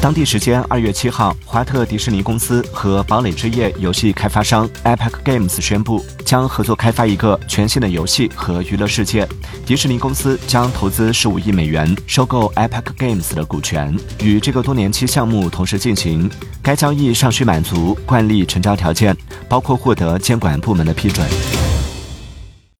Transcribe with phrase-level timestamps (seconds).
[0.00, 9.28] 当地时间二月七号，华特迪士尼公司和堡垒之夜游戏开发商 Epic Games 宣布，将合作开发一个全新的游戏和娱乐世界。
[9.66, 16.30] 迪士尼公司将投资十五亿美元收购 Epic Games 的股权，与这个多年期项目同时进行。
[16.62, 19.16] 该交易尚需满足惯例成交条件，
[19.48, 21.26] 包括获得监管部门的批准。